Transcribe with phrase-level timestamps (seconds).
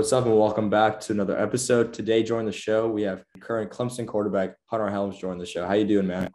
[0.00, 1.92] What's up, and welcome back to another episode.
[1.92, 5.66] Today, joining the show, we have current Clemson quarterback Hunter Helms joining the show.
[5.66, 6.30] How you doing, man?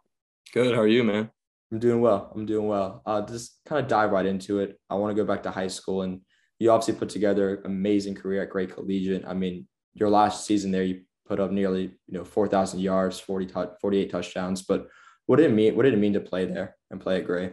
[0.52, 0.74] Good.
[0.74, 1.30] How are you, man?
[1.72, 2.30] I'm doing well.
[2.34, 3.00] I'm doing well.
[3.06, 4.78] Uh, just kind of dive right into it.
[4.90, 6.20] I want to go back to high school, and
[6.58, 9.24] you obviously put together an amazing career at Gray Collegiate.
[9.26, 13.46] I mean, your last season there, you put up nearly you know 4,000 yards, 40
[13.46, 14.60] t- 48 touchdowns.
[14.60, 14.88] But
[15.24, 15.74] what did it mean?
[15.74, 17.52] What did it mean to play there and play at Gray?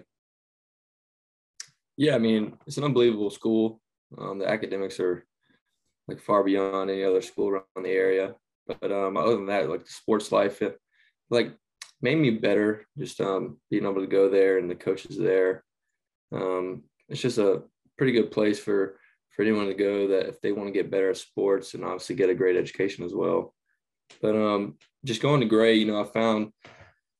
[1.96, 3.80] Yeah, I mean, it's an unbelievable school.
[4.18, 5.26] Um, the academics are
[6.12, 8.36] like far beyond any other school around the area.
[8.68, 10.78] But um, other than that, like the sports life, it
[11.30, 11.54] like
[12.02, 12.86] made me better.
[12.98, 15.64] Just um, being able to go there and the coaches there.
[16.32, 17.64] Um, it's just a
[17.98, 19.00] pretty good place for
[19.32, 22.16] for anyone to go that if they want to get better at sports and obviously
[22.16, 23.54] get a great education as well.
[24.22, 24.76] But um,
[25.06, 26.52] just going to Gray, you know, I found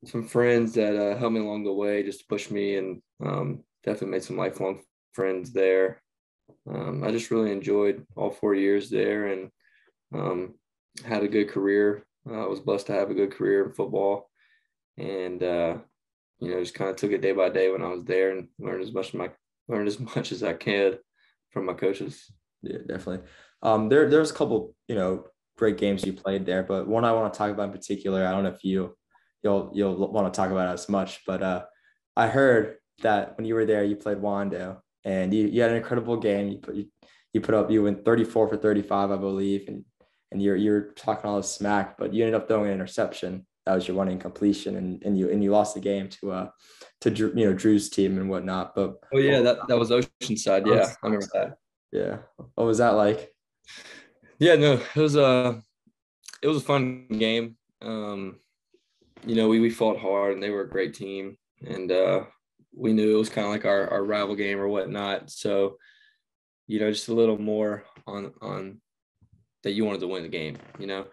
[0.06, 3.64] some friends that uh, helped me along the way, just to push me, and um,
[3.84, 4.82] definitely made some lifelong
[5.14, 6.01] friends there
[6.70, 9.52] um, I just really enjoyed all four years there and
[10.14, 10.56] um,
[11.06, 12.06] had a good career.
[12.30, 14.30] Uh, I was blessed to have a good career in football,
[14.98, 15.78] and uh,
[16.40, 18.48] you know, just kind of took it day by day when I was there and
[18.60, 19.32] learned as much as my
[19.68, 21.00] learned as much as I could
[21.52, 22.32] from my coaches.
[22.62, 23.28] Yeah, definitely.
[23.64, 25.26] Um, there, there's a couple, you know,
[25.58, 28.26] great games you played there, but one I want to talk about in particular.
[28.26, 28.96] I don't know if you,
[29.44, 31.64] you'll, you'll want to talk about as much, but uh,
[32.16, 35.78] I heard that when you were there, you played Wando, and you, you had an
[35.78, 36.50] incredible game.
[36.50, 36.86] You put you,
[37.34, 39.86] you put up you went 34 for 35, I believe, and
[40.32, 43.46] and you're you're talking all this smack, but you ended up throwing an interception.
[43.66, 46.50] That was your one completion, and and you and you lost the game to uh
[47.02, 48.76] to you know Drew's team and whatnot.
[48.76, 50.66] But oh yeah, that that was Oceanside.
[50.68, 51.58] Yeah, I remember that.
[51.92, 52.18] Yeah,
[52.56, 53.32] what was that like?
[54.40, 55.62] Yeah, no, it was a uh,
[56.42, 57.58] it was a fun game.
[57.82, 58.40] Um,
[59.26, 62.24] you know, we we fought hard, and they were a great team, and uh,
[62.74, 65.30] we knew it was kind of like our, our rival game or whatnot.
[65.30, 65.78] So,
[66.68, 68.82] you know, just a little more on on
[69.64, 71.06] that you wanted to win the game, you know,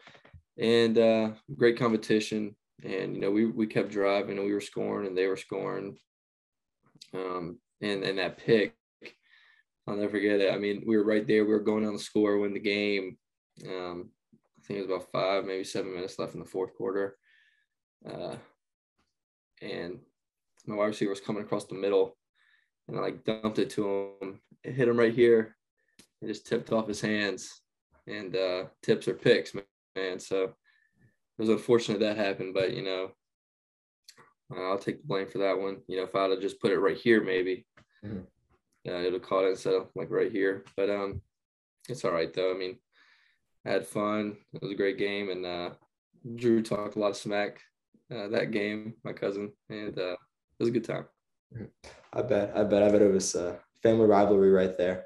[0.59, 2.55] and uh, great competition.
[2.85, 5.99] And you know, we we kept driving and we were scoring and they were scoring.
[7.15, 8.75] Um, and and that pick,
[9.87, 10.53] I'll never forget it.
[10.53, 11.45] I mean, we were right there.
[11.45, 13.17] We were going on the score, win the game.
[13.67, 17.17] Um, I think it was about five, maybe seven minutes left in the fourth quarter.
[18.09, 18.37] Uh,
[19.61, 19.99] and
[20.67, 22.17] my wide receiver was coming across the middle,
[22.87, 24.41] and I like dumped it to him.
[24.65, 25.57] It hit him right here.
[26.21, 27.63] It just tipped off his hands,
[28.07, 29.55] and uh, tips are picks,
[29.97, 30.19] man.
[30.19, 30.51] So it
[31.39, 33.11] was unfortunate that happened, but you know,
[34.57, 35.79] I'll take the blame for that one.
[35.87, 37.67] You know, if I'd have just put it right here, maybe,
[38.05, 38.21] mm-hmm.
[38.85, 40.65] yeah, it'd have caught it instead of like right here.
[40.77, 41.23] But um,
[41.89, 42.53] it's all right though.
[42.53, 42.79] I mean,
[43.67, 44.37] I had fun.
[44.55, 45.71] It was a great game, and uh,
[46.37, 47.61] Drew talked a lot of smack
[48.15, 50.17] uh, that game, my cousin, and uh,
[50.59, 51.07] it was a good time.
[52.13, 52.53] I bet.
[52.55, 52.83] I bet.
[52.83, 55.05] I bet it was a family rivalry right there.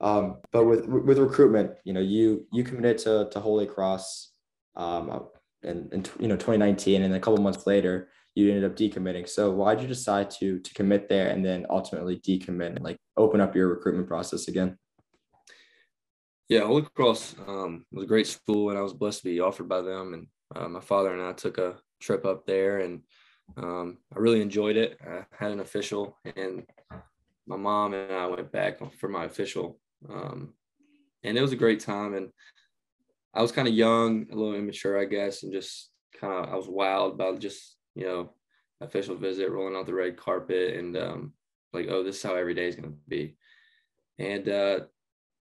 [0.00, 4.32] Um, but with with recruitment, you know, you you committed to to Holy Cross,
[4.76, 5.28] um,
[5.62, 9.28] in, in you know 2019, and a couple months later, you ended up decommitting.
[9.28, 12.98] So why did you decide to to commit there and then ultimately decommit, and like
[13.16, 14.76] open up your recruitment process again?
[16.48, 19.68] Yeah, Holy Cross um, was a great school, and I was blessed to be offered
[19.68, 20.14] by them.
[20.14, 23.02] And uh, my father and I took a trip up there, and
[23.56, 24.98] um, I really enjoyed it.
[25.06, 26.64] I had an official, and
[27.46, 30.54] my mom and I went back for my official, um,
[31.22, 32.14] and it was a great time.
[32.14, 32.30] And
[33.34, 36.56] I was kind of young, a little immature, I guess, and just kind of I
[36.56, 38.32] was wild about just you know
[38.80, 41.32] official visit, rolling out the red carpet, and um,
[41.72, 43.36] like, oh, this is how every day is going to be.
[44.18, 44.80] And uh,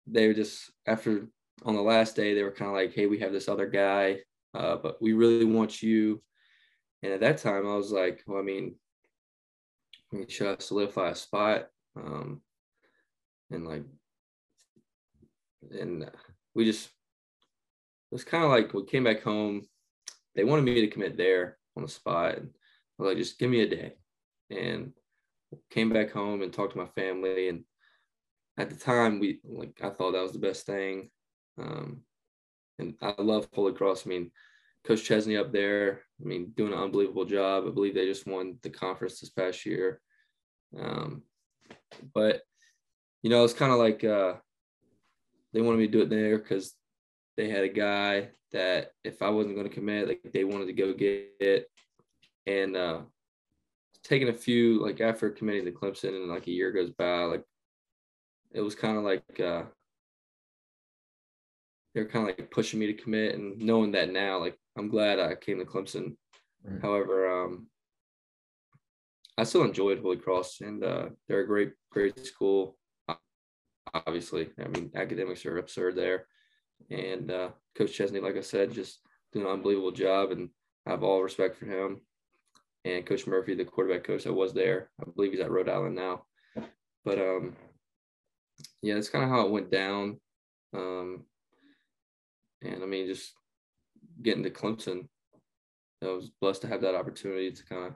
[0.07, 1.27] they were just after
[1.65, 4.19] on the last day, they were kind of like, hey, we have this other guy,
[4.53, 6.21] uh, but we really want you
[7.03, 8.75] and at that time, I was like, well, I mean,
[10.11, 11.67] I mean should I solidify a spot?
[11.97, 12.41] Um,
[13.51, 13.83] and like,
[15.77, 16.09] and
[16.55, 19.67] we just, it was kind of like we came back home.
[20.33, 22.37] They wanted me to commit there on the spot.
[22.37, 23.93] And I was like, just give me a day.
[24.49, 24.93] And
[25.69, 27.49] came back home and talked to my family.
[27.49, 27.65] And
[28.57, 31.09] at the time, we like, I thought that was the best thing.
[31.59, 32.01] Um,
[32.79, 34.05] and I love Holy Cross.
[34.05, 34.31] I mean,
[34.85, 37.65] Coach Chesney up there, I mean, doing an unbelievable job.
[37.65, 40.01] I believe they just won the conference this past year.
[40.77, 41.23] Um,
[42.13, 42.41] but,
[43.21, 44.33] you know, it's kind of like uh,
[45.53, 46.73] they wanted me to do it there because
[47.37, 50.73] they had a guy that if I wasn't going to commit, like they wanted to
[50.73, 51.67] go get it.
[52.45, 53.01] And uh,
[54.03, 57.43] taking a few, like after committing to Clemson and like a year goes by, like
[58.51, 59.63] it was kind of like uh,
[61.95, 65.19] they're kind of like pushing me to commit and knowing that now, like I'm glad
[65.19, 66.15] I came to Clemson.
[66.63, 66.81] Right.
[66.81, 67.67] However, um,
[69.37, 72.77] I still enjoyed Holy Cross and uh, they're a great, great school.
[73.93, 76.25] Obviously, I mean, academics are absurd there.
[76.89, 78.99] And uh, Coach Chesney, like I said, just
[79.31, 80.49] doing an unbelievable job, and
[80.85, 82.01] I have all respect for him.
[82.85, 85.95] And Coach Murphy, the quarterback coach that was there, I believe he's at Rhode Island
[85.95, 86.25] now.
[87.05, 87.55] But um,
[88.81, 90.19] yeah, that's kind of how it went down.
[90.73, 91.25] Um,
[92.61, 93.33] and I mean, just
[94.23, 95.07] getting to Clemson,
[96.03, 97.95] I was blessed to have that opportunity to kind of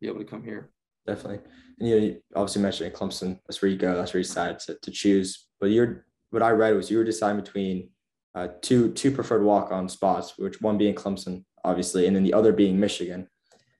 [0.00, 0.70] be able to come here.
[1.06, 1.40] Definitely.
[1.78, 3.38] And you, know, you obviously mentioned Clemson.
[3.46, 3.94] That's where you go.
[3.94, 5.46] That's where you decided to, to choose.
[5.60, 7.90] But you're what I read was you were deciding between
[8.34, 12.34] uh, two two preferred walk on spots, which one being Clemson, obviously, and then the
[12.34, 13.28] other being Michigan.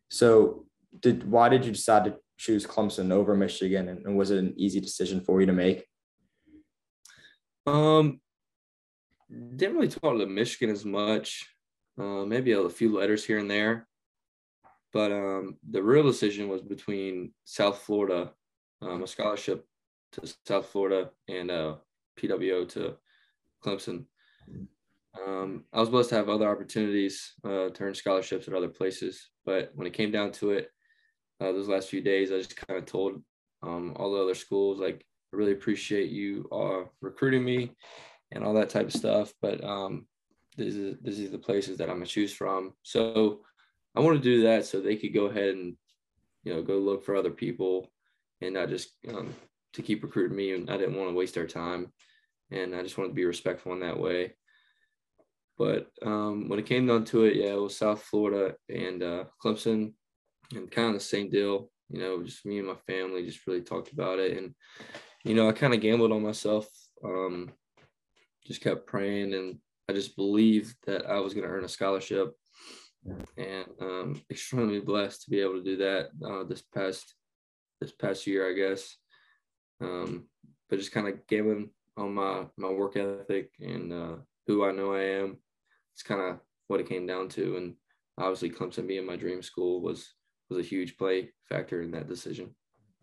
[0.08, 0.66] So,
[1.00, 4.54] did why did you decide to choose Clemson over Michigan, and, and was it an
[4.56, 5.84] easy decision for you to make?
[7.66, 8.20] Um,
[9.56, 11.44] didn't really talk to Michigan as much.
[11.98, 13.88] Uh, maybe a few letters here and there,
[14.92, 18.32] but um, the real decision was between South Florida,
[18.82, 19.66] um, a scholarship
[20.12, 21.76] to South Florida, and uh,
[22.18, 22.96] PWO to
[23.64, 24.04] Clemson.
[25.26, 29.30] Um, I was blessed to have other opportunities uh, to earn scholarships at other places,
[29.44, 30.70] but when it came down to it,
[31.40, 33.22] uh, those last few days, I just kind of told
[33.62, 37.72] um, all the other schools like, I really appreciate you uh, recruiting me
[38.32, 40.06] and all that type of stuff, but um,
[40.56, 42.72] this is this is the places that I'm gonna choose from.
[42.82, 43.40] So
[43.94, 45.76] I want to do that so they could go ahead and
[46.44, 47.90] you know go look for other people
[48.40, 49.34] and not just um,
[49.74, 50.52] to keep recruiting me.
[50.52, 51.92] And I didn't want to waste their time,
[52.50, 54.34] and I just wanted to be respectful in that way.
[55.58, 59.24] But um, when it came down to it, yeah, it was South Florida and uh,
[59.42, 59.94] Clemson,
[60.54, 61.70] and kind of the same deal.
[61.88, 64.54] You know, just me and my family just really talked about it, and
[65.24, 66.66] you know, I kind of gambled on myself.
[67.04, 67.52] Um,
[68.46, 72.34] just kept praying, and I just believed that I was going to earn a scholarship,
[73.36, 77.14] and um, extremely blessed to be able to do that uh, this past
[77.80, 78.96] this past year, I guess.
[79.80, 80.28] Um,
[80.68, 84.16] but just kind of gambling on my my work ethic and uh,
[84.46, 85.38] who I know I am
[85.96, 86.38] it's kind of
[86.68, 87.56] what it came down to.
[87.56, 87.74] And
[88.18, 90.12] obviously, Clemson being my dream school was
[90.50, 92.54] was a huge play factor in that decision.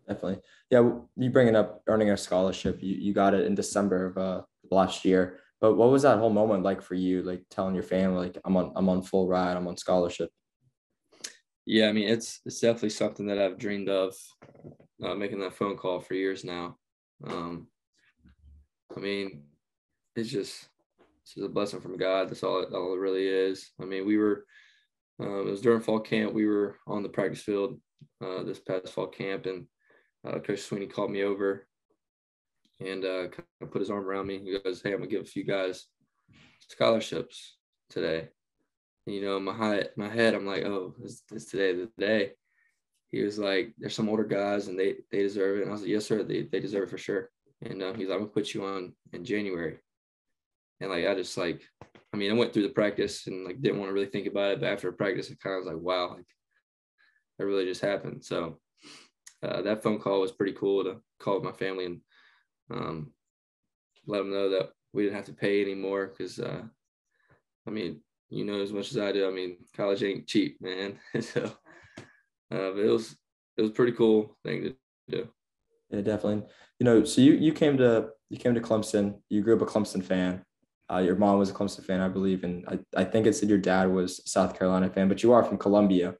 [0.06, 0.40] Definitely,
[0.70, 0.88] yeah.
[1.16, 5.04] You bringing up earning a scholarship, you you got it in December of uh, last
[5.04, 5.40] year.
[5.64, 7.22] But what was that whole moment like for you?
[7.22, 10.28] Like telling your family, like I'm on I'm on full ride, I'm on scholarship.
[11.64, 14.14] Yeah, I mean it's it's definitely something that I've dreamed of,
[15.02, 16.76] uh, making that phone call for years now.
[17.26, 17.68] Um,
[18.94, 19.44] I mean,
[20.14, 20.68] it's just
[21.34, 22.28] is a blessing from God.
[22.28, 23.70] That's all it, all it really is.
[23.80, 24.44] I mean, we were,
[25.18, 26.34] um, it was during fall camp.
[26.34, 27.80] We were on the practice field
[28.22, 29.66] uh, this past fall camp, and
[30.28, 31.66] uh, Coach Swinney called me over
[32.80, 34.38] and uh, kind of put his arm around me.
[34.38, 35.86] He goes, "Hey, I'm gonna give a few guys
[36.68, 37.56] scholarships
[37.90, 38.28] today."
[39.06, 42.32] And, you know, my head, my head, I'm like, "Oh, is, is today the day?"
[43.10, 45.82] He was like, "There's some older guys, and they they deserve it." And I was
[45.82, 46.22] like, "Yes, sir.
[46.22, 47.30] They they deserve it for sure."
[47.62, 49.78] And uh, he's like, "I'm gonna put you on in January."
[50.80, 51.62] And like I just like,
[52.12, 54.52] I mean, I went through the practice and like didn't want to really think about
[54.52, 56.26] it, but after practice, it kind of was like, wow, like
[57.38, 58.24] that really just happened.
[58.24, 58.58] So
[59.42, 62.00] uh, that phone call was pretty cool to call my family and
[62.70, 63.12] um,
[64.06, 66.62] let them know that we didn't have to pay anymore because uh,
[67.66, 68.00] I mean,
[68.30, 69.28] you know as much as I do.
[69.28, 70.98] I mean, college ain't cheap, man.
[71.20, 71.50] so, uh,
[72.50, 73.16] but it was
[73.56, 74.74] it was pretty cool thing to
[75.08, 75.28] do.
[75.90, 76.44] Yeah, definitely.
[76.78, 79.20] You know, so you you came to you came to Clemson.
[79.28, 80.42] You grew up a Clemson fan.
[80.92, 83.48] Uh, your mom was a Clemson fan, I believe, and I, I think it said
[83.48, 86.14] your dad was a South Carolina fan, but you are from Columbia.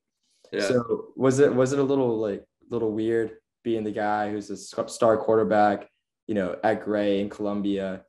[0.53, 0.69] Yeah.
[0.69, 4.57] So was it was it a little like little weird being the guy who's a
[4.57, 5.89] star quarterback,
[6.27, 8.05] you know, at Gray in Columbia,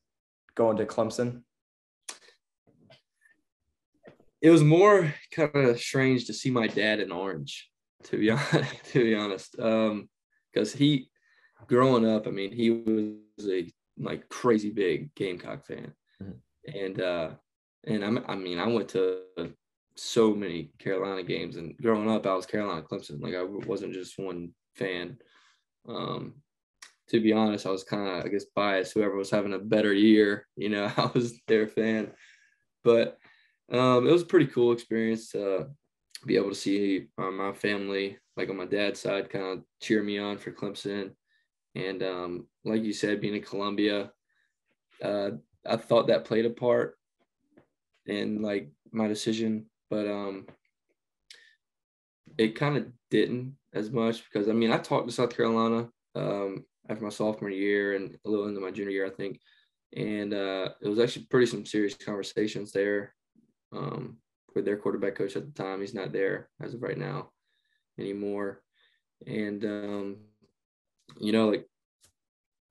[0.55, 1.41] going to Clemson?
[4.41, 7.69] It was more kind of strange to see my dad in orange,
[8.03, 8.85] to be honest.
[8.91, 10.09] To be honest, um,
[10.53, 11.09] because he,
[11.67, 15.93] growing up, I mean, he was a like crazy big Gamecock fan
[16.73, 17.29] and uh,
[17.85, 19.19] and I'm, I mean, I went to
[19.95, 23.21] so many Carolina games, and growing up, I was Carolina Clemson.
[23.21, 25.17] Like I wasn't just one fan.
[25.87, 26.35] Um,
[27.09, 28.93] to be honest, I was kind of, I guess, biased.
[28.93, 32.11] Whoever was having a better year, you know, I was their fan.
[32.83, 33.17] But
[33.71, 35.67] um, it was a pretty cool experience to
[36.25, 40.01] be able to see uh, my family, like on my dad's side, kind of cheer
[40.03, 41.11] me on for Clemson.
[41.75, 44.11] And um, like you said, being in Columbia,
[45.03, 45.31] uh,
[45.67, 46.97] I thought that played a part
[48.05, 50.45] in like my decision, but um,
[52.37, 56.65] it kind of didn't as much because I mean I talked to South Carolina um,
[56.89, 59.39] after my sophomore year and a little into my junior year I think,
[59.95, 63.13] and uh, it was actually pretty some serious conversations there
[63.75, 64.17] um,
[64.55, 65.81] with their quarterback coach at the time.
[65.81, 67.31] He's not there as of right now
[67.99, 68.61] anymore,
[69.25, 70.17] and um,
[71.19, 71.67] you know like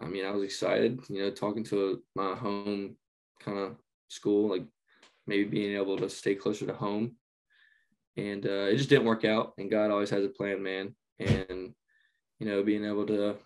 [0.01, 2.97] I mean, I was excited, you know, talking to my home
[3.41, 3.77] kind of
[4.09, 4.65] school, like
[5.27, 7.17] maybe being able to stay closer to home.
[8.17, 9.55] And uh, it just didn't work out.
[9.59, 10.95] And God always has a plan, man.
[11.19, 11.75] And
[12.39, 13.37] you know, being able to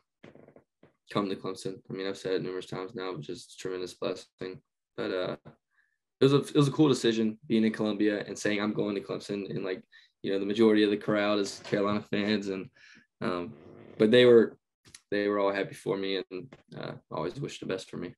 [1.12, 1.80] come to Clemson.
[1.90, 4.60] I mean, I've said it numerous times now, but just tremendous blessing.
[4.96, 5.36] But uh,
[6.20, 8.94] it was a it was a cool decision being in Columbia and saying I'm going
[8.94, 9.82] to Clemson and like
[10.22, 12.68] you know the majority of the crowd is Carolina fans and
[13.20, 13.52] um,
[13.98, 14.56] but they were
[15.10, 18.14] they were all happy for me and uh, always wished the best for me.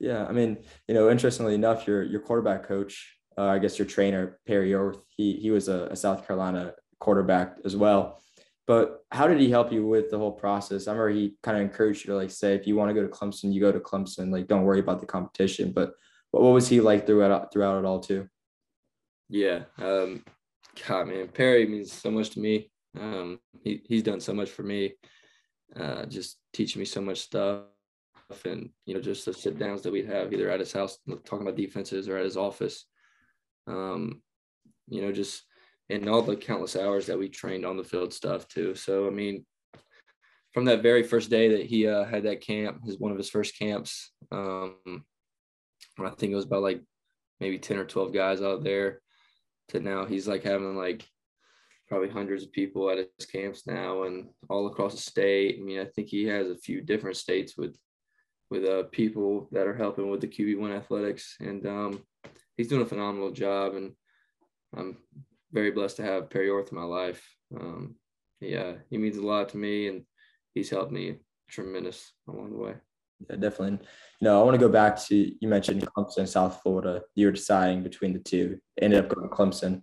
[0.00, 3.86] Yeah, I mean, you know, interestingly enough, your your quarterback coach, uh, I guess your
[3.86, 8.20] trainer Perry Orth, he he was a, a South Carolina quarterback as well.
[8.68, 10.86] But how did he help you with the whole process?
[10.86, 13.00] I remember he kind of encouraged you to like say, if you want to go
[13.00, 14.30] to Clemson, you go to Clemson.
[14.30, 15.72] Like, don't worry about the competition.
[15.72, 15.94] But
[16.32, 18.28] what was he like throughout throughout it all too?
[19.30, 20.22] Yeah, um,
[20.86, 22.70] God, man, Perry means so much to me.
[22.98, 24.96] Um, he he's done so much for me,
[25.74, 27.64] uh, just teaching me so much stuff,
[28.44, 31.46] and you know, just the sit downs that we'd have either at his house talking
[31.46, 32.84] about defenses or at his office.
[33.66, 34.20] Um,
[34.88, 35.44] you know, just
[35.90, 38.74] and all the countless hours that we trained on the field stuff too.
[38.74, 39.44] So I mean,
[40.52, 43.30] from that very first day that he uh, had that camp, his one of his
[43.30, 44.74] first camps, um,
[45.98, 46.82] I think it was about like
[47.40, 49.00] maybe 10 or 12 guys out there
[49.68, 51.04] to now he's like having like
[51.88, 55.58] probably hundreds of people at his camps now and all across the state.
[55.58, 57.76] I mean, I think he has a few different states with
[58.50, 61.36] with uh, people that are helping with the QB1 athletics.
[61.40, 62.02] And um,
[62.56, 63.74] he's doing a phenomenal job.
[63.74, 63.92] And
[64.76, 64.96] I'm
[65.52, 67.22] very blessed to have Perry Orth in my life.
[67.54, 67.96] Um,
[68.40, 70.02] yeah, he means a lot to me and
[70.54, 71.16] he's helped me
[71.48, 72.74] tremendous along the way.
[73.28, 73.78] Yeah, definitely.
[74.20, 77.02] You know, I want to go back to you mentioned Clemson, South Florida.
[77.14, 78.58] You were deciding between the two.
[78.80, 79.82] Ended up going to Clemson.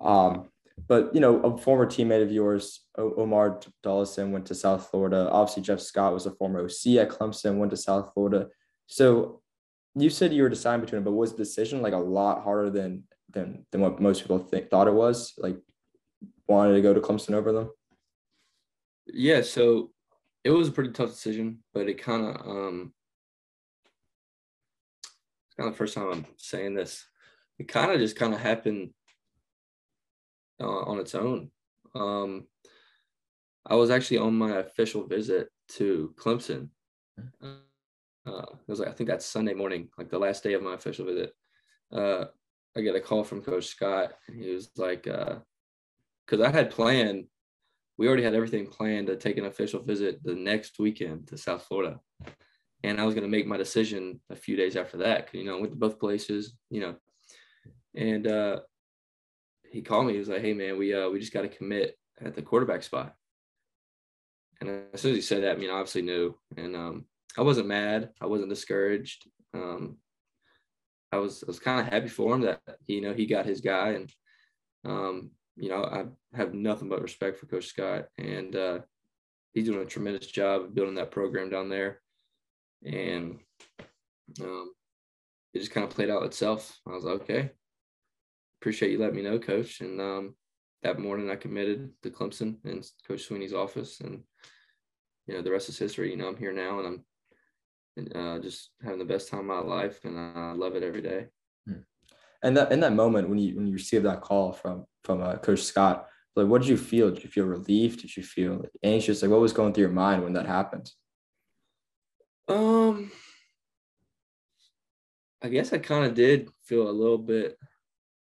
[0.00, 0.48] Um,
[0.88, 5.28] but you know, a former teammate of yours, Omar Dollison, went to South Florida.
[5.30, 8.48] Obviously, Jeff Scott was a former OC at Clemson, went to South Florida.
[8.86, 9.42] So
[9.94, 12.70] you said you were deciding between them, but was the decision like a lot harder
[12.70, 15.34] than than than what most people think thought it was?
[15.38, 15.58] Like
[16.46, 17.70] wanted to go to Clemson over them?
[19.06, 19.90] Yeah, so
[20.44, 22.92] it was a pretty tough decision, but it kind of um
[25.46, 27.06] it's kind of the first time I'm saying this.
[27.58, 28.90] It kind of just kind of happened
[30.60, 31.50] uh, on its own.
[31.94, 32.46] Um,
[33.64, 36.68] I was actually on my official visit to Clemson.
[37.42, 37.56] Uh,
[38.26, 41.06] it was like I think that's Sunday morning, like the last day of my official
[41.06, 41.32] visit.
[41.92, 42.26] Uh,
[42.76, 47.26] I get a call from Coach Scott, he was like, because uh, I had planned
[47.98, 51.64] we already had everything planned to take an official visit the next weekend to South
[51.64, 51.98] Florida.
[52.82, 55.28] And I was going to make my decision a few days after that.
[55.32, 56.96] You know, went to both places, you know,
[57.94, 58.60] and uh,
[59.70, 60.12] he called me.
[60.12, 62.82] He was like, "Hey, man, we uh, we just got to commit at the quarterback
[62.82, 63.14] spot."
[64.60, 67.06] And as soon as he said that, I mean, I obviously knew, and um,
[67.36, 68.10] I wasn't mad.
[68.20, 69.26] I wasn't discouraged.
[69.54, 69.96] Um,
[71.12, 73.60] I was I was kind of happy for him that you know he got his
[73.60, 74.12] guy, and
[74.84, 76.04] um, you know, I
[76.36, 78.78] have nothing but respect for Coach Scott, and uh,
[79.52, 82.00] he's doing a tremendous job of building that program down there.
[82.84, 83.38] And
[84.42, 84.72] um,
[85.54, 86.78] it just kind of played out itself.
[86.86, 87.50] I was like, okay,
[88.60, 89.80] appreciate you letting me know, Coach.
[89.80, 90.34] And um,
[90.82, 94.22] that morning, I committed to Clemson in Coach Swinney's office, and
[95.26, 96.10] you know, the rest is history.
[96.10, 97.04] You know, I'm here now, and I'm
[98.14, 101.26] uh, just having the best time of my life, and I love it every day.
[101.66, 101.80] Hmm.
[102.42, 105.36] And that in that moment when you when you received that call from from uh,
[105.36, 106.08] Coach Scott.
[106.34, 107.10] Like, what did you feel?
[107.10, 108.02] Did you feel relieved?
[108.02, 109.22] Did you feel like, anxious?
[109.22, 110.90] Like, what was going through your mind when that happened?
[112.46, 113.10] Um,
[115.42, 117.58] I guess I kind of did feel a little bit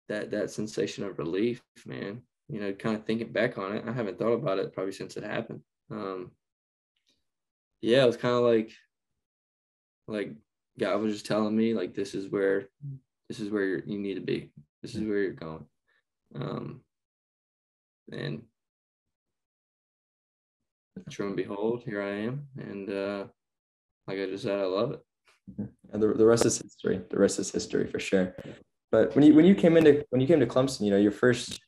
[0.10, 2.24] that that sensation of relief, man.
[2.50, 5.16] You know, kind of thinking back on it, I haven't thought about it probably since
[5.16, 5.62] it happened.
[5.90, 6.32] Um,
[7.82, 8.74] yeah, it was kind of like,
[10.08, 10.34] like
[10.80, 12.70] God was just telling me, like, this is where,
[13.30, 14.52] this is where you need to be.
[14.82, 15.66] This is where you're going.
[16.36, 16.82] Um,
[18.12, 18.44] and
[21.10, 22.48] true and behold, here I am.
[22.58, 23.26] And uh,
[24.08, 25.04] like I just said, I love it.
[25.92, 27.02] And the, the rest is history.
[27.10, 28.36] The rest is history for sure.
[28.92, 31.12] But when you when you came into when you came to Clemson, you know, your
[31.12, 31.60] first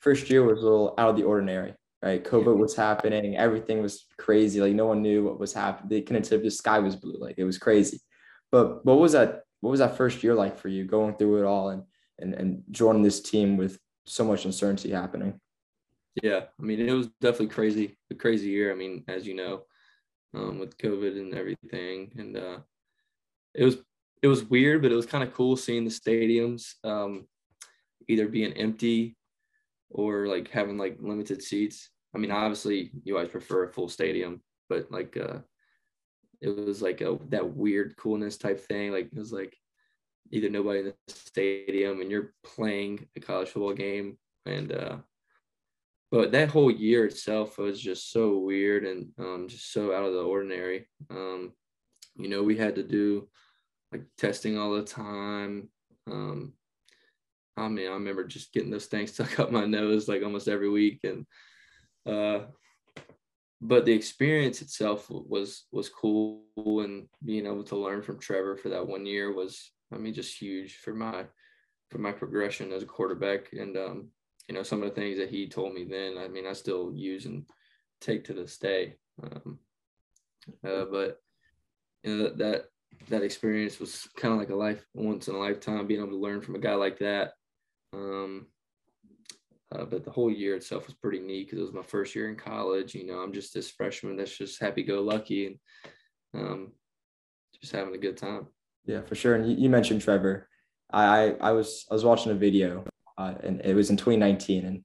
[0.00, 2.22] first year was a little out of the ordinary, right?
[2.22, 4.60] COVID was happening, everything was crazy.
[4.60, 5.88] Like no one knew what was happening.
[5.88, 7.18] They couldn't tell the sky was blue.
[7.18, 8.00] Like it was crazy.
[8.52, 9.44] But what was that?
[9.60, 11.84] What was that first year like for you, going through it all and
[12.18, 15.40] and and joining this team with so much uncertainty happening.
[16.22, 18.70] Yeah, I mean, it was definitely crazy, a crazy year.
[18.70, 19.62] I mean, as you know,
[20.34, 22.58] um, with COVID and everything, and uh,
[23.54, 23.78] it was
[24.22, 27.26] it was weird, but it was kind of cool seeing the stadiums um,
[28.08, 29.16] either being empty
[29.90, 31.90] or like having like limited seats.
[32.14, 35.38] I mean, obviously, you always prefer a full stadium, but like uh,
[36.40, 38.92] it was like a that weird coolness type thing.
[38.92, 39.56] Like it was like
[40.30, 44.16] either nobody in the stadium and you're playing a college football game
[44.46, 44.96] and uh
[46.10, 50.12] but that whole year itself was just so weird and um, just so out of
[50.12, 51.52] the ordinary um,
[52.16, 53.28] you know we had to do
[53.90, 55.68] like testing all the time
[56.10, 56.52] um,
[57.56, 60.70] i mean i remember just getting those things stuck up my nose like almost every
[60.70, 61.26] week and
[62.06, 62.40] uh,
[63.60, 68.68] but the experience itself was was cool and being able to learn from trevor for
[68.68, 71.24] that one year was I mean, just huge for my
[71.90, 73.52] for my progression as a quarterback.
[73.52, 74.08] And um,
[74.48, 76.92] you know, some of the things that he told me then, I mean, I still
[76.94, 77.44] use and
[78.00, 78.96] take to this day.
[79.22, 79.58] Um,
[80.66, 81.20] uh, but
[82.02, 82.64] you know that, that
[83.08, 86.16] that experience was kind of like a life once in a lifetime being able to
[86.16, 87.32] learn from a guy like that.
[87.92, 88.46] Um,
[89.74, 92.28] uh, but the whole year itself was pretty neat because it was my first year
[92.28, 92.94] in college.
[92.94, 95.58] You know, I'm just this freshman that's just happy go lucky and
[96.34, 96.72] um,
[97.60, 98.46] just having a good time.
[98.86, 99.34] Yeah, for sure.
[99.34, 100.48] And you, you mentioned Trevor.
[100.92, 102.84] I, I, I was I was watching a video,
[103.18, 104.84] uh, and it was in 2019, and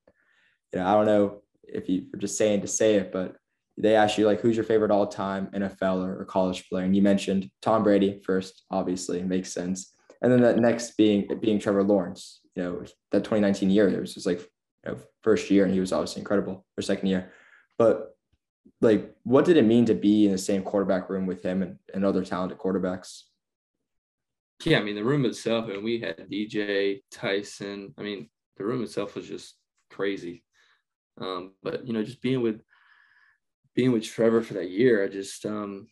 [0.73, 3.35] you know I don't know if you were just saying to say it, but
[3.77, 7.01] they asked you like who's your favorite all-time NFL or, or college player, and you
[7.01, 8.63] mentioned Tom Brady first.
[8.71, 9.93] Obviously, makes sense.
[10.21, 12.41] And then that next being being Trevor Lawrence.
[12.55, 14.41] You know that 2019 year, it was just like
[14.85, 16.65] you know, first year, and he was obviously incredible.
[16.77, 17.31] Or second year,
[17.77, 18.15] but
[18.81, 21.77] like what did it mean to be in the same quarterback room with him and,
[21.93, 23.23] and other talented quarterbacks?
[24.65, 27.93] yeah, I mean the room itself, and we had DJ Taisun.
[27.97, 29.55] I mean the room itself was just
[29.89, 30.43] crazy.
[31.19, 32.61] Um, but you know, just being with
[33.75, 35.87] being with Trevor for that year, I just um,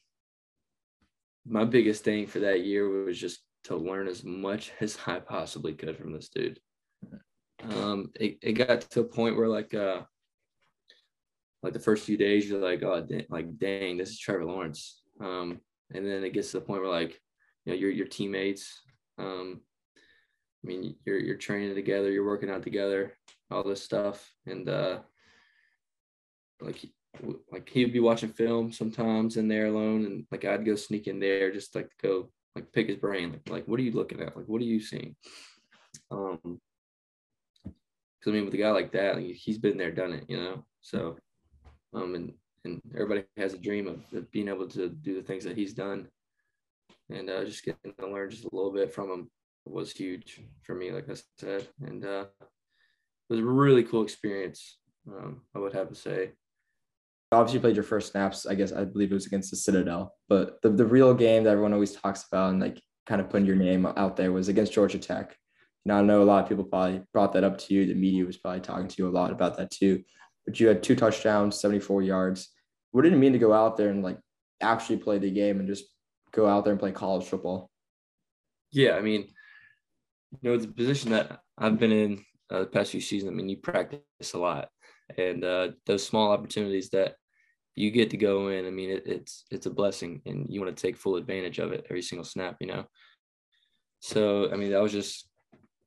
[1.45, 5.73] my biggest thing for that year was just to learn as much as I possibly
[5.73, 6.59] could from this dude.
[7.63, 10.01] Um, it, it got to a point where like uh,
[11.63, 15.01] like the first few days you're like, oh, like dang, this is Trevor Lawrence.
[15.19, 15.59] Um,
[15.93, 17.19] and then it gets to the point where like
[17.65, 18.81] you know your your teammates.
[19.17, 19.61] Um,
[20.63, 23.13] I mean, you're you're training together, you're working out together,
[23.49, 24.99] all this stuff, and uh,
[26.61, 26.85] like
[27.51, 31.19] like he'd be watching film sometimes in there alone, and like I'd go sneak in
[31.19, 34.35] there just like go like pick his brain, like like what are you looking at,
[34.35, 35.15] like what are you seeing?
[36.11, 36.59] Um,
[38.27, 40.37] because I mean, with a guy like that, like, he's been there, done it, you
[40.37, 40.65] know.
[40.81, 41.17] So,
[41.93, 42.33] um, and
[42.65, 45.73] and everybody has a dream of, of being able to do the things that he's
[45.73, 46.09] done
[47.09, 49.29] and uh, just getting to learn just a little bit from him
[49.65, 54.77] was huge for me, like I said, and uh, it was a really cool experience.
[55.07, 56.31] Um, I would have to say.
[57.31, 58.45] Obviously, you played your first snaps.
[58.45, 61.51] I guess I believe it was against the Citadel, but the, the real game that
[61.51, 64.73] everyone always talks about and like kind of putting your name out there was against
[64.73, 65.37] Georgia Tech.
[65.87, 67.85] Now I know a lot of people probably brought that up to you.
[67.85, 70.03] The media was probably talking to you a lot about that too.
[70.45, 72.49] But you had two touchdowns, 74 yards.
[72.91, 74.17] What did it mean to go out there and like
[74.59, 75.85] actually play the game and just
[76.33, 77.71] go out there and play college football?
[78.69, 79.29] Yeah, I mean,
[80.41, 83.31] you know, it's a position that I've been in uh, the past few seasons.
[83.31, 84.01] I mean, you practice
[84.33, 84.67] a lot,
[85.17, 87.15] and uh, those small opportunities that
[87.75, 88.65] you get to go in.
[88.65, 91.71] I mean, it, it's it's a blessing, and you want to take full advantage of
[91.71, 92.57] it every single snap.
[92.59, 92.85] You know.
[94.01, 95.29] So I mean, that was just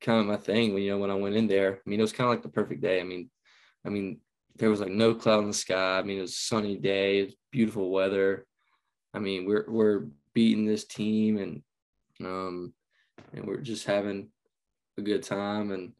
[0.01, 1.75] kind of my thing when you know when I went in there.
[1.75, 2.99] I mean, it was kind of like the perfect day.
[2.99, 3.29] I mean,
[3.85, 4.19] I mean,
[4.57, 5.99] there was like no cloud in the sky.
[5.99, 8.45] I mean, it was sunny day, beautiful weather.
[9.13, 11.61] I mean, we're we're beating this team and
[12.25, 12.73] um
[13.33, 14.29] and we're just having
[14.97, 15.93] a good time and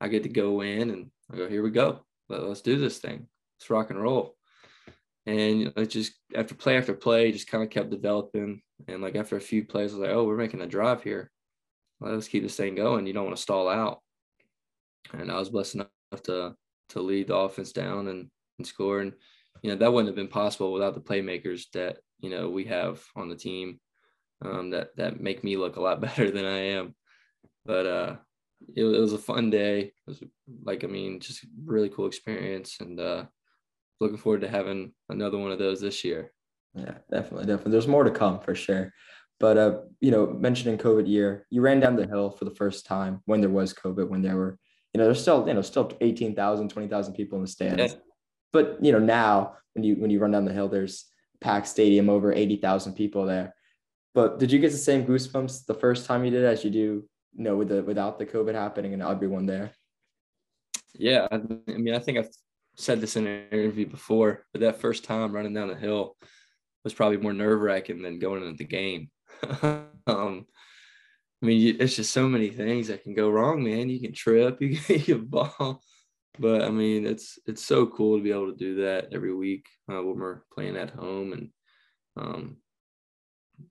[0.00, 2.00] I get to go in and I go, here we go.
[2.28, 3.26] Let, us do this thing.
[3.58, 4.36] Let's rock and roll.
[5.26, 8.62] And it just after play after play, just kind of kept developing.
[8.88, 11.30] And like after a few plays, I was like, oh, we're making a drive here.
[12.02, 13.06] Let's keep this thing going.
[13.06, 14.00] You don't want to stall out.
[15.12, 15.88] And I was blessed enough
[16.24, 16.54] to
[16.90, 19.00] to lead the offense down and, and score.
[19.00, 19.12] And
[19.62, 23.02] you know, that wouldn't have been possible without the playmakers that you know we have
[23.16, 23.80] on the team
[24.44, 26.94] um, that that make me look a lot better than I am.
[27.64, 28.16] But uh,
[28.74, 29.80] it, it, was a fun day.
[29.80, 30.22] It was
[30.64, 33.24] like I mean, just really cool experience, and uh,
[34.00, 36.32] looking forward to having another one of those this year.
[36.74, 37.72] Yeah, definitely, definitely.
[37.72, 38.92] There's more to come for sure.
[39.42, 42.86] But uh, you know, mentioning COVID year, you ran down the hill for the first
[42.86, 44.56] time when there was COVID, when there were,
[44.94, 47.92] you know, there's still, you know, still 18,000, 20,000 people in the stands.
[47.92, 47.98] Yeah.
[48.52, 51.06] But you know, now when you when you run down the hill, there's
[51.40, 53.52] packed stadium, over 80,000 people there.
[54.14, 57.04] But did you get the same goosebumps the first time you did as you do,
[57.34, 59.72] you know, with the without the COVID happening and everyone there?
[60.94, 62.30] Yeah, I, I mean, I think I've
[62.76, 66.16] said this in an interview before, but that first time running down the hill
[66.84, 69.10] was probably more nerve wracking than going into the game.
[70.06, 70.46] um,
[71.42, 73.88] I mean, it's just so many things that can go wrong, man.
[73.88, 75.82] You can trip, you can, you can ball,
[76.38, 79.66] but I mean, it's it's so cool to be able to do that every week
[79.90, 81.50] uh, when we're playing at home, and
[82.16, 82.56] um,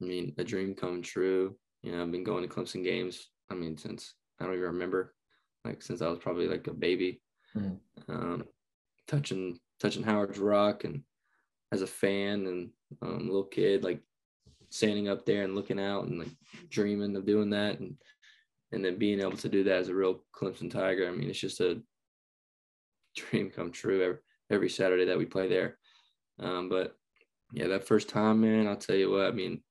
[0.02, 1.56] I mean, a dream come true.
[1.82, 5.14] You know, I've been going to Clemson games I mean, since I don't even remember,
[5.66, 7.22] like since I was probably like a baby,
[7.56, 7.78] mm.
[8.08, 8.46] um,
[9.08, 11.04] touching touching Howard's Rock and
[11.72, 12.70] as a fan and
[13.02, 14.02] um, little kid, like
[14.72, 16.32] standing up there and looking out and like
[16.70, 17.96] dreaming of doing that and
[18.72, 21.08] and then being able to do that as a real Clemson Tiger.
[21.08, 21.82] I mean, it's just a
[23.16, 24.18] dream come true every,
[24.50, 25.78] every Saturday that we play there.
[26.40, 26.96] Um, but
[27.52, 29.28] yeah, that first time, man, I'll tell you what.
[29.28, 29.62] I mean,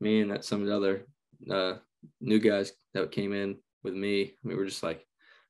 [0.00, 1.06] me and that some of the other
[1.50, 1.78] uh,
[2.20, 5.04] new guys that came in with me, we were just like,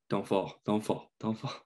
[0.09, 1.53] "Don't fall, don't fall, don't fall."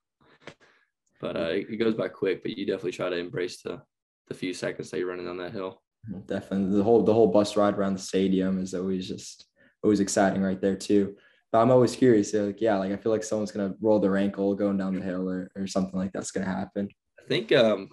[1.22, 2.44] But uh, it, it goes by quick.
[2.44, 3.82] But you definitely try to embrace the
[4.28, 5.83] the few seconds that you're running down that hill.
[6.28, 9.46] Definitely, the whole the whole bus ride around the stadium is always just
[9.84, 11.16] always exciting right there too.
[11.52, 12.34] But I'm always curious.
[12.34, 15.30] Like, yeah, like I feel like someone's gonna roll their ankle going down the hill
[15.30, 16.90] or, or something like that's gonna happen.
[17.20, 17.90] I think um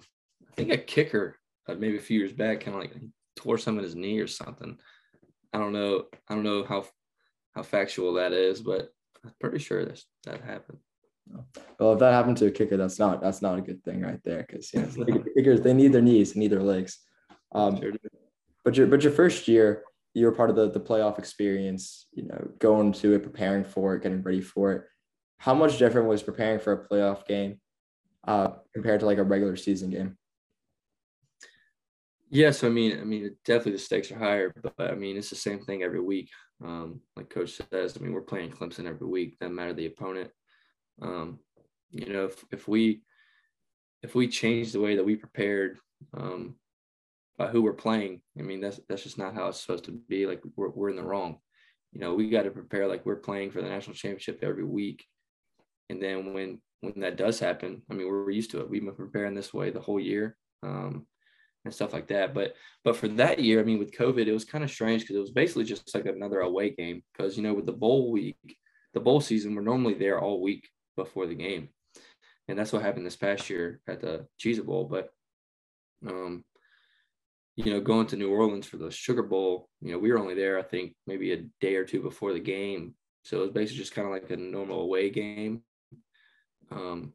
[0.49, 1.37] I think a kicker
[1.69, 2.93] uh, maybe a few years back kind of like
[3.35, 4.77] tore some of his knee or something.
[5.53, 6.05] I don't know.
[6.27, 6.85] I don't know how
[7.55, 8.89] how factual that is, but
[9.23, 10.79] I'm pretty sure that that happened.
[11.79, 14.19] Well, if that happened to a kicker, that's not that's not a good thing right
[14.23, 16.99] there because you know, kickers they need their knees, they need their legs.
[17.53, 17.91] Um, sure
[18.63, 19.83] but your but your first year,
[20.13, 22.07] you were part of the the playoff experience.
[22.13, 24.83] You know, going to it, preparing for it, getting ready for it.
[25.37, 27.59] How much different was preparing for a playoff game
[28.27, 30.17] uh, compared to like a regular season game?
[32.29, 35.35] Yes, I mean, I mean, definitely the stakes are higher, but I mean, it's the
[35.35, 36.29] same thing every week.
[36.63, 39.37] Um, like Coach says, I mean, we're playing Clemson every week.
[39.39, 40.29] Doesn't matter the opponent.
[41.01, 41.39] Um,
[41.89, 43.01] you know, if, if we
[44.03, 45.79] if we change the way that we prepared
[46.15, 46.55] um,
[47.37, 50.25] by who we're playing, I mean, that's that's just not how it's supposed to be.
[50.25, 51.37] Like we're we're in the wrong.
[51.93, 55.05] You know, we got to prepare like we're playing for the national championship every week,
[55.89, 58.69] and then when when that does happen, I mean, we're used to it.
[58.69, 60.35] We've been preparing this way the whole year.
[60.63, 61.05] Um,
[61.65, 62.33] and stuff like that.
[62.33, 65.15] But but for that year, I mean, with COVID, it was kind of strange because
[65.15, 67.03] it was basically just like another away game.
[67.13, 68.57] Because you know, with the bowl week,
[68.93, 71.69] the bowl season, we're normally there all week before the game,
[72.47, 74.85] and that's what happened this past year at the Cheez Bowl.
[74.85, 75.09] But
[76.07, 76.43] um,
[77.65, 80.35] you know, going to New Orleans for the Sugar Bowl, you know, we were only
[80.35, 82.95] there, I think, maybe a day or two before the game.
[83.23, 85.61] So it was basically just kind of like a normal away game.
[86.71, 87.13] Um,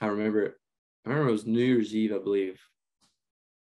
[0.00, 0.56] I remember,
[1.04, 2.60] I remember it was New Year's Eve, I believe,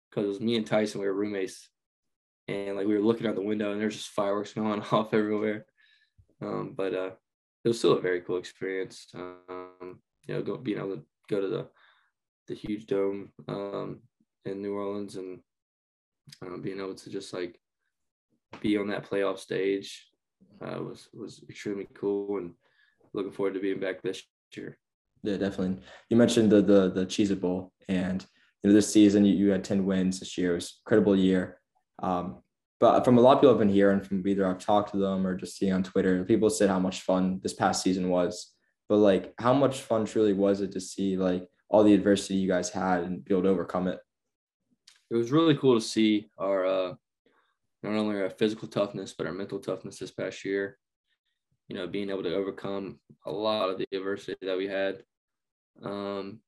[0.09, 1.01] because it was me and Taisun.
[1.01, 1.69] We were roommates,
[2.47, 5.65] and like we were looking out the window, and there's just fireworks going off everywhere.
[6.41, 7.11] Um, but uh,
[7.63, 9.07] it was still a very cool experience.
[9.13, 11.67] Um, you know, go, being able to go to the
[12.47, 14.01] the huge dome um,
[14.45, 15.39] in New Orleans and
[16.45, 17.59] uh, being able to just like
[18.61, 20.07] be on that playoff stage
[20.61, 22.53] uh, was was extremely cool and
[23.13, 24.23] looking forward to being back this
[24.55, 24.77] year.
[25.23, 25.81] Yeah, definitely.
[26.09, 28.25] You mentioned the the the Cheez Bowl and
[28.63, 30.53] you know, this season you, you had 10 wins this year.
[30.53, 31.59] It was incredible year.
[32.01, 32.37] Um,
[32.79, 35.25] but from a lot of people I've been hearing from either I've talked to them
[35.25, 38.53] or just seeing on Twitter, people said how much fun this past season was.
[38.89, 42.47] But like, how much fun truly was it to see like all the adversity you
[42.47, 43.99] guys had and be able to overcome it?
[45.11, 46.93] It was really cool to see our uh,
[47.83, 50.77] not only our physical toughness but our mental toughness this past year.
[51.67, 55.03] You know, being able to overcome a lot of the adversity that we had.
[55.83, 56.39] Um,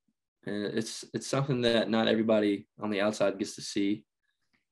[0.48, 4.04] and it's it's something that not everybody on the outside gets to see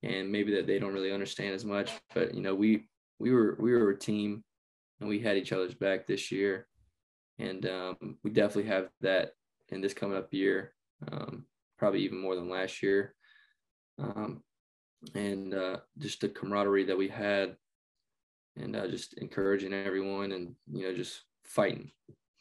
[0.02, 3.56] and maybe that they don't really understand as much but you know we we were
[3.58, 4.42] we were a team
[5.00, 6.66] and we had each other's back this year
[7.38, 9.32] and um, we definitely have that
[9.68, 10.72] in this coming up year
[11.12, 11.44] um,
[11.78, 13.14] probably even more than last year
[13.98, 14.42] um,
[15.14, 17.56] and uh, just the camaraderie that we had
[18.56, 21.90] and uh, just encouraging everyone and you know just fighting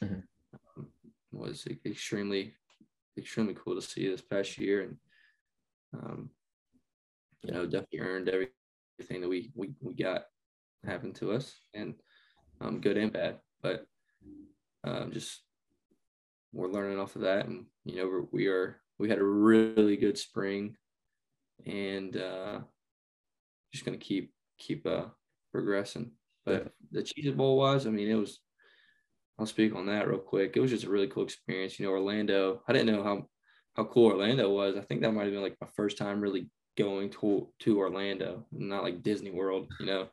[0.04, 0.20] mm-hmm.
[0.78, 0.88] Um,
[1.32, 2.56] was extremely
[3.18, 4.98] extremely cool to see this past year, and
[5.94, 6.30] um,
[7.44, 10.24] you know, definitely earned everything that we we we got
[10.86, 11.96] happened to us, and
[12.62, 13.40] um, good and bad.
[13.62, 13.86] But
[14.84, 15.42] um, just
[16.54, 19.98] we're learning off of that, and you know, we're, we are we had a really
[19.98, 20.76] good spring,
[21.66, 22.60] and uh,
[23.74, 25.06] just gonna keep keep uh,
[25.52, 26.12] progressing.
[26.46, 28.40] But the Cheez Bowl wise, I mean, it was
[29.38, 30.56] I'll speak on that real quick.
[30.56, 31.80] It was just a really cool experience.
[31.80, 32.64] You know, Orlando.
[32.68, 33.28] I didn't know how
[33.76, 34.78] how cool Orlando was.
[34.78, 38.46] I think that might have been like my first time really going to to Orlando,
[38.52, 40.08] not like Disney World, you know.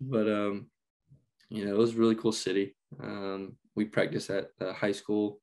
[0.00, 0.70] But um,
[1.50, 2.74] you know, it was a really cool city.
[3.02, 5.40] Um, we practiced at the high school.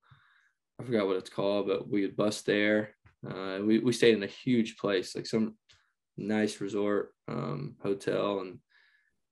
[0.80, 2.95] I forgot what it's called, but we would bus there.
[3.28, 5.56] Uh, we we stayed in a huge place, like some
[6.18, 8.60] nice resort um, hotel, and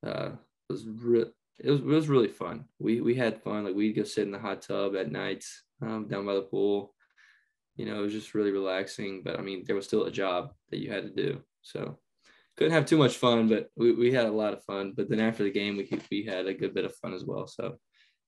[0.06, 0.32] uh,
[0.70, 2.66] it was re- it was it was really fun.
[2.80, 3.66] We we had fun.
[3.66, 6.94] Like we'd go sit in the hot tub at nights um, down by the pool.
[7.76, 9.22] You know, it was just really relaxing.
[9.24, 11.42] But I mean, there was still a job that you had to do.
[11.62, 11.98] So
[12.58, 14.94] couldn't have too much fun, but we, we had a lot of fun.
[14.96, 17.48] But then after the game, we we had a good bit of fun as well.
[17.48, 17.78] So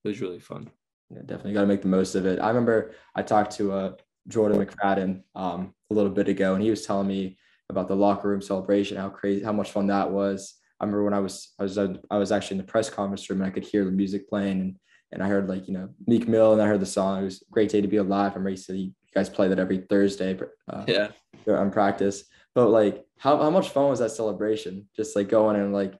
[0.03, 0.69] it was really fun.
[1.09, 2.39] Yeah, definitely got to make the most of it.
[2.39, 3.93] I remember I talked to uh,
[4.27, 7.37] Jordan McFadden um, a little bit ago, and he was telling me
[7.69, 10.55] about the locker room celebration, how crazy, how much fun that was.
[10.79, 13.41] I remember when I was I was I was actually in the press conference room
[13.41, 14.75] and I could hear the music playing and
[15.11, 17.21] and I heard like you know Meek Mill and I heard the song.
[17.21, 18.35] It was a great day to be alive.
[18.35, 20.39] I'm ready to you guys play that every Thursday.
[20.67, 21.09] Uh, yeah,
[21.47, 22.23] on practice.
[22.55, 24.87] But like, how how much fun was that celebration?
[24.95, 25.93] Just like going and like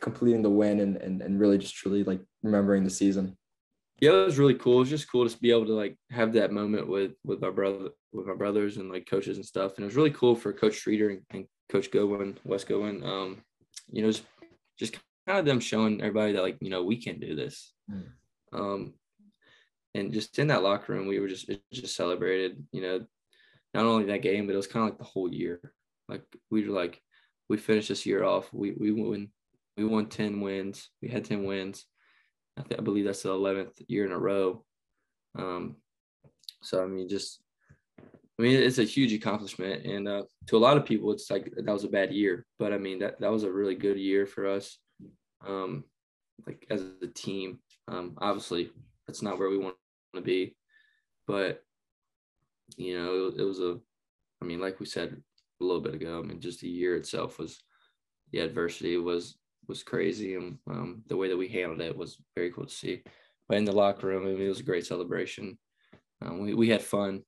[0.00, 3.36] completing the win and and and really just truly like remembering the season.
[4.00, 4.76] Yeah, it was really cool.
[4.76, 7.50] It was just cool to be able to like have that moment with with my
[7.50, 9.76] brother with my brothers and like coaches and stuff.
[9.76, 13.02] And it was really cool for Coach Streeter and, and Coach Goodwin, Wes Goodwin.
[13.04, 13.42] Um,
[13.90, 14.24] you know, just,
[14.78, 17.72] just kind of them showing everybody that like, you know, we can do this.
[17.90, 18.04] Mm.
[18.52, 18.94] Um,
[19.94, 23.06] and just in that locker room, we were just just celebrated, you know,
[23.74, 25.60] not only that game, but it was kind of like the whole year.
[26.08, 27.00] Like we were like,
[27.48, 28.52] we finished this year off.
[28.52, 29.28] We we won
[29.76, 30.90] we won 10 wins.
[31.00, 31.86] We had 10 wins.
[32.56, 34.64] I, think, I believe that's the 11th year in a row.
[35.38, 35.76] Um,
[36.62, 37.42] so I mean, just
[38.38, 41.52] I mean, it's a huge accomplishment, and uh, to a lot of people, it's like
[41.56, 42.46] that was a bad year.
[42.58, 44.78] But I mean, that that was a really good year for us,
[45.46, 45.84] um,
[46.46, 47.58] like as a team.
[47.88, 48.70] Um, obviously,
[49.06, 49.76] that's not where we want
[50.14, 50.56] to be,
[51.26, 51.62] but
[52.76, 53.78] you know, it, it was a.
[54.40, 55.22] I mean, like we said
[55.60, 57.62] a little bit ago, I mean, just the year itself was
[58.32, 59.36] the adversity was
[59.68, 63.02] was crazy, and um, the way that we handled it was very cool to see.
[63.48, 65.58] But in the locker room, it was a great celebration.
[66.20, 67.22] Um, we we had fun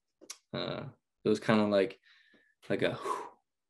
[0.54, 0.82] uh,
[1.24, 1.98] it was kind of like
[2.70, 2.98] like a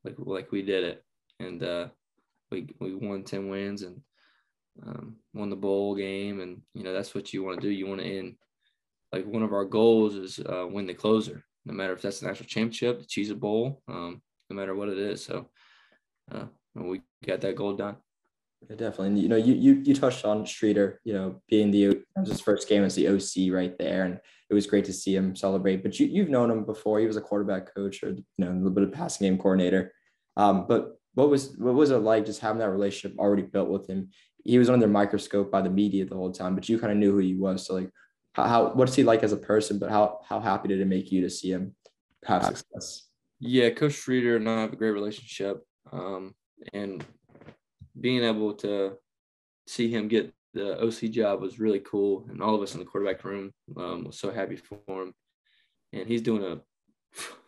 [0.04, 1.04] like like we did it,
[1.40, 1.88] and uh,
[2.50, 4.00] we we won ten wins and
[4.86, 7.72] um, won the bowl game, and you know that's what you want to do.
[7.72, 8.34] You want to end
[9.12, 12.26] like one of our goals is uh, win the closer, no matter if that's the
[12.26, 15.24] national championship, the Cheez Bowl, um, no matter what it is.
[15.24, 15.48] So
[16.32, 17.96] uh, we got that goal done.
[18.68, 19.08] Yeah, definitely.
[19.08, 22.68] And, you know, you, you you touched on Streeter, you know, being the his first
[22.68, 25.82] game as the OC right there, and it was great to see him celebrate.
[25.82, 27.00] But you you've known him before.
[27.00, 29.92] He was a quarterback coach, or you know, a little bit of passing game coordinator.
[30.36, 33.88] Um, but what was what was it like just having that relationship already built with
[33.88, 34.10] him?
[34.44, 37.12] He was under microscope by the media the whole time, but you kind of knew
[37.12, 37.66] who he was.
[37.66, 37.90] So like,
[38.32, 39.78] how, how what's he like as a person?
[39.78, 41.74] But how how happy did it make you to see him
[42.24, 43.08] have success?
[43.40, 45.66] Yeah, Coach Streeter and I have a great relationship.
[45.92, 46.34] Um,
[46.72, 47.04] and
[48.00, 48.96] being able to
[49.66, 52.86] see him get the OC job was really cool, and all of us in the
[52.86, 55.12] quarterback room um, was so happy for him.
[55.92, 56.60] And he's doing a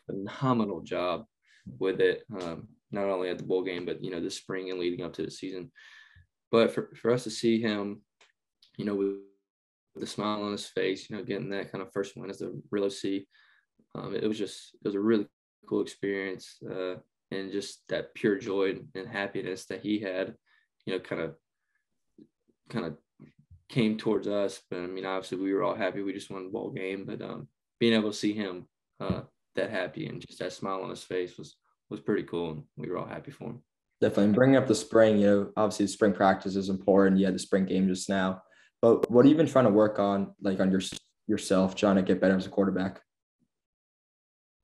[0.07, 1.25] phenomenal job
[1.79, 4.79] with it, um, not only at the bowl game, but you know this spring and
[4.79, 5.71] leading up to the season.
[6.51, 8.03] But for, for us to see him,
[8.77, 9.17] you know, with,
[9.99, 12.61] the smile on his face, you know, getting that kind of first win as the
[12.71, 13.23] real OC,
[13.95, 15.27] um, it was just it was a really
[15.67, 16.59] cool experience.
[16.71, 16.97] Uh,
[17.31, 20.35] and just that pure joy and happiness that he had,
[20.85, 21.35] you know, kind of
[22.69, 22.97] kind of
[23.69, 24.61] came towards us.
[24.71, 26.03] But I mean, obviously we were all happy.
[26.03, 27.49] We just won the ball game, but um,
[27.81, 28.67] being able to see him
[29.01, 29.23] uh,
[29.57, 31.57] that happy and just that smile on his face was
[31.89, 33.63] was pretty cool, and we were all happy for him.
[34.01, 37.19] Definitely, bringing up the spring, you know, obviously the spring practice is important.
[37.19, 38.43] You had the spring game just now,
[38.83, 40.83] but what have you been trying to work on, like on your
[41.27, 43.01] yourself, trying to get better as a quarterback?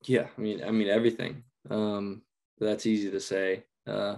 [0.05, 1.45] Yeah, I mean, I mean everything.
[1.71, 2.23] Um,
[2.65, 3.65] that's easy to say.
[3.87, 4.17] Uh,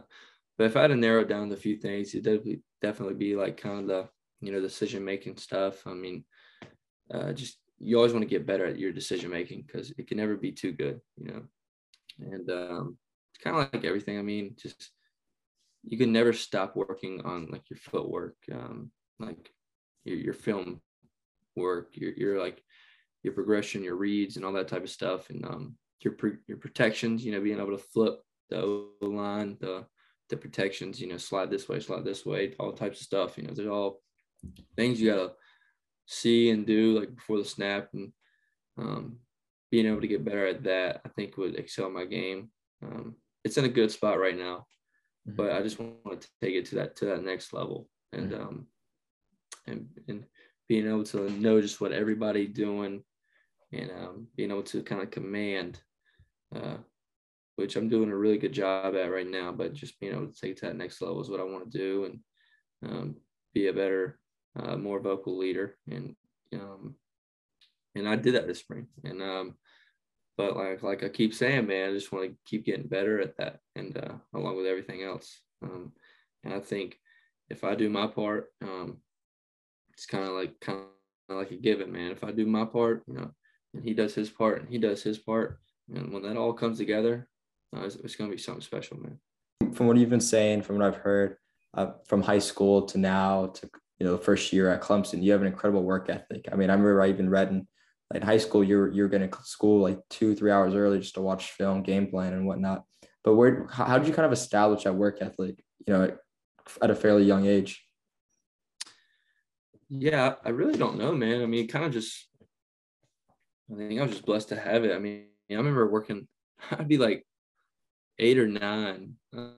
[0.57, 3.57] but if I had to narrow down the few things, it'd definitely definitely be like
[3.57, 4.09] kind of the
[4.41, 5.87] you know decision making stuff.
[5.87, 6.25] I mean,
[7.13, 10.17] uh, just you always want to get better at your decision making because it can
[10.17, 11.43] never be too good, you know.
[12.19, 12.99] And um,
[13.33, 14.19] it's kind of like everything.
[14.19, 14.91] I mean, just
[15.83, 19.51] you can never stop working on like your footwork, um, like
[20.05, 20.81] your your film
[21.57, 22.63] work, your your like
[23.23, 26.15] your progression, your reads, and all that type of stuff, and um, your
[26.47, 27.25] your protections.
[27.25, 29.87] You know, being able to flip the O line, the
[30.31, 33.37] the protections, you know, slide this way, slide this way, all types of stuff.
[33.37, 34.01] You know, they're all
[34.77, 35.33] things you gotta
[36.07, 38.13] see and do like before the snap, and
[38.79, 39.17] um,
[39.71, 42.51] being able to get better at that, I think would excel my game.
[42.83, 44.67] Um, it's in a good spot right now,
[45.29, 45.37] mm-hmm.
[45.37, 48.43] but I just want to take it to that to that next level, and mm-hmm.
[48.43, 48.67] um,
[49.67, 50.25] and and
[50.69, 53.03] being able to know just what everybody doing,
[53.73, 55.81] and um, being able to kind of command
[56.55, 56.77] uh,
[57.57, 59.53] which I'm doing a really good job at right now.
[59.53, 61.79] But just being able to take to that next level is what I want to
[61.79, 63.17] do and um,
[63.53, 64.19] be a better,
[64.59, 65.77] uh, more vocal leader.
[65.91, 66.17] And
[66.53, 66.95] um,
[67.95, 68.87] and I did that this spring.
[69.05, 69.55] And um,
[70.37, 73.37] but like like I keep saying, man, I just want to keep getting better at
[73.39, 75.41] that, and uh, along with everything else.
[75.63, 75.93] Um,
[76.43, 76.99] and I think
[77.49, 78.99] if I do my part, um,
[79.93, 80.81] it's kind of like kind
[81.29, 82.11] of like a given, man.
[82.11, 83.31] If I do my part, you know,
[83.75, 85.61] and he does his part, and he does his part,
[85.95, 87.29] and when that all comes together,
[87.75, 89.19] uh, it's, it's going to be something special, man.
[89.75, 91.37] from what you've been saying, from what I've heard,
[91.75, 95.33] uh, from high school to now to you know the first year at Clemson, you
[95.33, 96.49] have an incredible work ethic.
[96.51, 97.67] I mean, I remember I even read in
[98.13, 101.21] like high school, you're you're getting to school like two three hours early just to
[101.21, 102.85] watch film, game plan, and whatnot.
[103.23, 105.63] But where how, how did you kind of establish that work ethic?
[105.87, 106.17] You know,
[106.83, 107.85] at a fairly young age.
[109.89, 111.43] Yeah, I really don't know, man.
[111.43, 112.29] I mean, kind of just.
[113.73, 114.95] I think I was just blessed to have it.
[114.95, 116.29] I mean, I remember working.
[116.71, 117.27] I'd be like
[118.19, 119.15] eight or nine,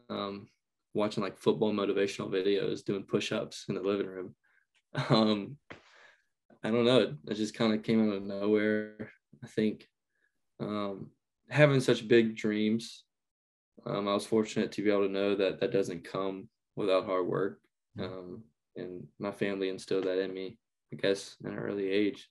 [0.08, 0.48] um,
[0.94, 4.34] watching like football motivational videos, doing push-ups in the living room.
[5.10, 5.58] Um,
[6.64, 7.14] I don't know.
[7.28, 9.12] It just kind of came out of nowhere.
[9.44, 9.86] I think
[10.58, 11.10] um,
[11.50, 13.04] having such big dreams,
[13.84, 17.26] um, I was fortunate to be able to know that that doesn't come without hard
[17.26, 17.60] work.
[18.00, 18.42] Um,
[18.76, 20.58] and my family instilled that in me,
[20.92, 22.28] I guess, in an early age.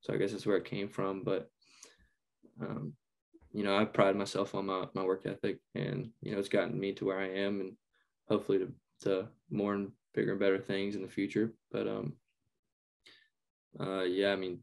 [0.00, 1.24] So I guess that's where it came from.
[1.24, 1.48] But
[2.60, 2.94] um,
[3.52, 6.78] you know, I pride myself on my, my work ethic and, you know, it's gotten
[6.78, 7.72] me to where I am and
[8.28, 11.52] hopefully to, to more and bigger and better things in the future.
[11.72, 12.14] But, um,
[13.80, 14.60] uh, yeah, I mean,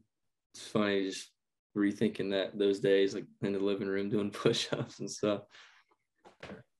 [0.54, 1.30] it's funny just
[1.76, 5.42] rethinking that those days, like in the living room doing push-ups and stuff.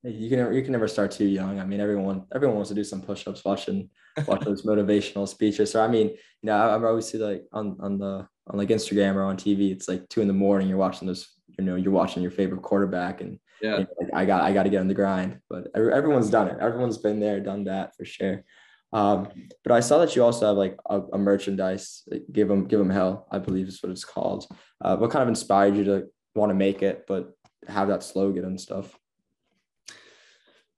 [0.03, 1.59] You can never, you can never start too young.
[1.59, 3.91] I mean, everyone everyone wants to do some push-ups, watching
[4.27, 5.73] watch those motivational speeches.
[5.73, 8.69] So I mean, you know, I, I always see like on on the on like
[8.69, 10.69] Instagram or on TV, it's like two in the morning.
[10.69, 13.79] You're watching those you know you're watching your favorite quarterback and yeah.
[13.79, 15.41] you know, like, i got i got to get on the grind.
[15.49, 16.59] But everyone's done it.
[16.61, 18.45] Everyone's been there done that for sure.
[18.93, 19.29] Um,
[19.65, 22.89] but i saw that you also have like a, a merchandise give them give them
[22.89, 24.47] hell i believe is what it's called.
[24.81, 27.33] Uh, what kind of inspired you to want to make it but
[27.69, 28.97] have that slogan and stuff?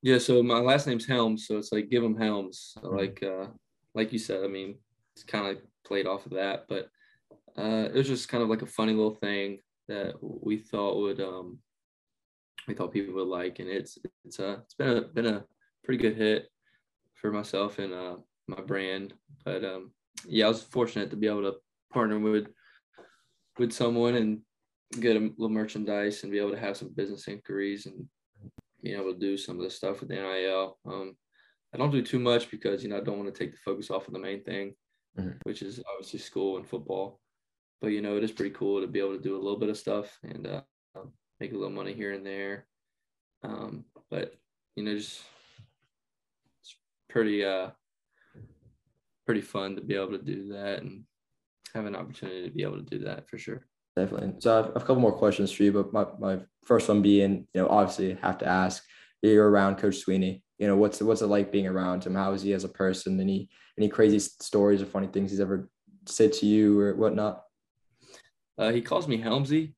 [0.02, 2.74] Yeah so my last name's helms so it's like give them helms.
[2.78, 2.96] Mm-hmm.
[2.96, 3.46] like uh
[3.94, 4.78] like you said i mean
[5.14, 6.88] it's kind of played off of that but
[7.58, 11.20] uh, it was just kind of like a funny little thing that we thought would
[11.20, 11.58] um
[12.66, 15.44] we thought people would like and it's it's uh it's been a been a
[15.84, 16.48] pretty good hit
[17.14, 19.90] for myself and uh my brand but um
[20.26, 21.56] yeah I was fortunate to be able to
[21.92, 22.48] partner with
[23.58, 24.40] with someone and
[25.00, 28.06] get a little merchandise and be able to have some business inquiries and
[28.82, 30.78] being able to do some of the stuff with the NIL.
[30.86, 31.16] Um,
[31.74, 33.90] I don't do too much because you know I don't want to take the focus
[33.90, 34.74] off of the main thing,
[35.18, 35.30] mm-hmm.
[35.42, 37.20] which is obviously school and football
[37.80, 39.68] but you know it is pretty cool to be able to do a little bit
[39.68, 40.60] of stuff and uh,
[41.40, 42.66] make a little money here and there.
[43.42, 44.34] Um, but
[44.76, 45.22] you know just
[46.60, 46.76] it's
[47.08, 47.70] pretty uh
[49.26, 51.04] pretty fun to be able to do that and
[51.74, 53.66] have an opportunity to be able to do that for sure.
[53.94, 54.34] Definitely.
[54.38, 57.46] So i have a couple more questions for you but my, my first one being
[57.52, 58.84] you know obviously have to ask
[59.22, 60.42] you're around coach Swinney.
[60.58, 62.14] You know what's what's it like being around him?
[62.14, 63.20] How is he as a person?
[63.20, 65.68] Any any crazy stories or funny things he's ever
[66.06, 67.42] said to you or whatnot
[68.58, 69.74] uh, he calls me Helmsy,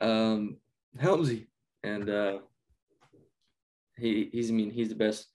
[0.00, 0.56] um,
[0.98, 1.46] Helmsy,
[1.82, 2.38] and uh,
[3.96, 5.28] he he's I mean he's the best,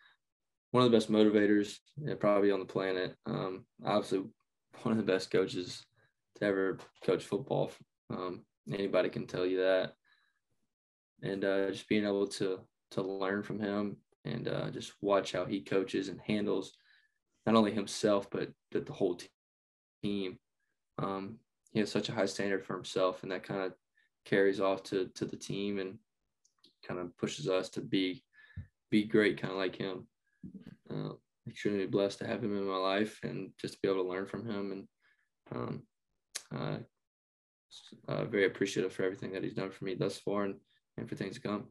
[0.72, 3.16] one of the best motivators yeah, probably on the planet.
[3.26, 4.24] Um, obviously,
[4.84, 5.86] one of the best coaches
[6.36, 7.72] to ever coach football.
[8.10, 9.94] Um, anybody can tell you that,
[11.22, 12.60] and uh, just being able to
[12.92, 16.74] to learn from him and uh, just watch how he coaches and handles
[17.46, 19.20] not only himself but the, the whole
[20.04, 20.38] team.
[20.98, 21.38] Um,
[21.72, 23.74] he has such a high standard for himself, and that kind of
[24.26, 25.98] carries off to to the team and
[26.88, 28.24] kind of pushes us to be
[28.90, 30.08] be great, kind of like him.
[30.90, 31.14] Uh,
[31.48, 34.26] extremely blessed to have him in my life and just to be able to learn
[34.26, 34.88] from him and
[35.52, 35.82] um,
[36.56, 36.78] uh,
[38.08, 40.56] uh, very appreciative for everything that he's done for me thus far and,
[40.98, 41.66] and for things to come.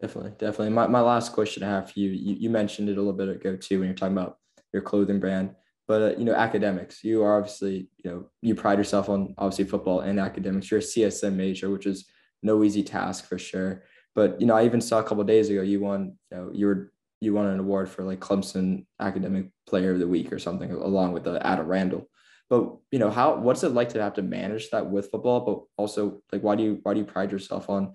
[0.00, 0.70] Definitely, definitely.
[0.70, 3.28] My, my last question I have for you, you, you mentioned it a little bit
[3.28, 4.38] ago too when you're talking about
[4.72, 5.54] your clothing brand
[5.86, 9.64] but uh, you know academics you are obviously you know you pride yourself on obviously
[9.64, 10.70] football and academics.
[10.70, 12.06] You're a csm major which is
[12.42, 13.84] no easy task for sure.
[14.14, 16.66] But you know i even saw a couple days ago you won you know you
[16.66, 20.70] were you won an award for like clemson academic player of the week or something
[20.70, 22.08] along with the adam randall.
[22.50, 25.40] But you know how what's it like to have to manage that with football?
[25.40, 27.94] But also like why do you why do you pride yourself on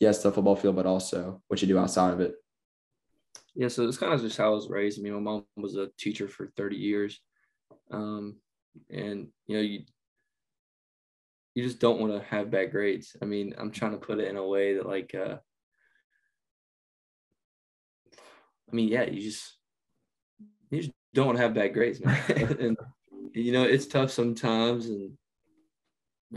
[0.00, 2.34] yes the football field but also what you do outside of it?
[3.54, 5.00] Yeah, so it's kind of just how I was raised.
[5.00, 7.20] I mean, my mom was a teacher for 30 years.
[7.90, 8.36] Um,
[8.90, 9.80] and you know, you
[11.54, 13.16] you just don't want to have bad grades.
[13.20, 15.36] I mean, I'm trying to put it in a way that like uh
[18.70, 19.56] I mean, yeah, you just
[20.70, 22.20] you just don't want to have bad grades, man.
[22.60, 22.76] and
[23.32, 25.12] you know, it's tough sometimes and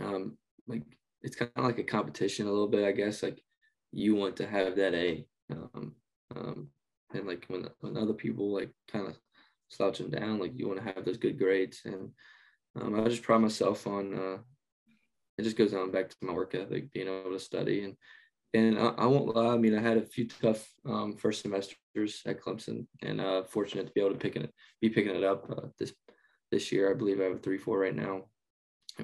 [0.01, 0.37] um
[0.67, 0.83] like
[1.21, 3.21] it's kind of like a competition a little bit, I guess.
[3.21, 3.43] Like
[3.91, 5.25] you want to have that A.
[5.51, 5.95] Um,
[6.35, 6.67] um,
[7.13, 9.17] and like when when other people like kind of
[9.71, 11.81] slouching down, like you want to have those good grades.
[11.85, 12.11] And
[12.79, 14.13] um, I just pride myself on.
[14.13, 14.37] Uh,
[15.37, 17.95] it just goes on back to my work ethic, being able to study and
[18.53, 19.53] and I, I, won't lie.
[19.53, 23.87] I mean, I had a few tough um, first semesters at Clemson, and uh, fortunate
[23.87, 25.93] to be able to pick it, be picking it up uh, this
[26.51, 26.91] this year.
[26.91, 28.25] I believe I have a three four right now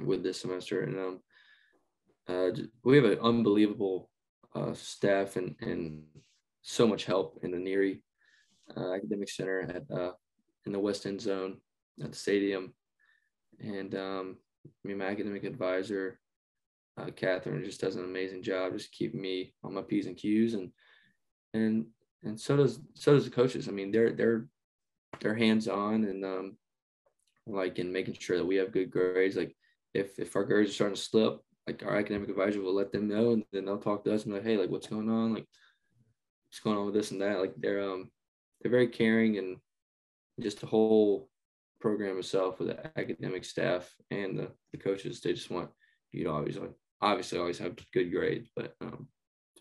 [0.01, 1.19] with this semester, and um,
[2.27, 2.49] uh,
[2.83, 4.09] we have an unbelievable
[4.53, 6.03] uh, staff and and
[6.61, 8.01] so much help in the Nieri
[8.75, 10.11] uh, Academic Center at uh,
[10.67, 11.57] in the West End Zone
[12.03, 12.73] at the stadium,
[13.59, 16.19] and um, I mean my academic advisor
[16.97, 20.55] uh, Catherine just does an amazing job, just keeping me on my p's and q's,
[20.55, 20.71] and
[21.53, 21.85] and
[22.23, 23.67] and so does so does the coaches.
[23.67, 24.47] I mean, they're they're
[25.19, 26.57] they're hands on and um,
[27.45, 29.35] like in making sure that we have good grades.
[29.35, 29.55] Like
[29.93, 33.07] if if our grades are starting to slip, like our academic advisor will let them
[33.07, 35.35] know, and then they'll talk to us and be like, hey, like what's going on,
[35.35, 35.45] like
[36.49, 37.39] what's going on with this and that.
[37.39, 38.09] Like they're um
[38.61, 39.57] they're very caring and
[40.39, 41.29] just the whole
[41.79, 45.21] program itself with the academic staff and the, the coaches.
[45.21, 45.69] They just want
[46.11, 46.69] you know obviously
[47.01, 49.07] obviously always have good grades, but um,